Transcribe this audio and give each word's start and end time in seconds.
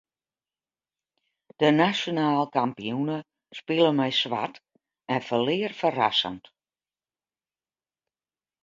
De 1.61 1.69
nasjonaal 1.75 2.45
kampioene 2.57 3.17
spile 3.59 3.91
mei 3.97 4.13
swart 4.21 4.55
en 5.13 5.21
ferlear 5.27 5.73
ferrassend. 5.81 6.43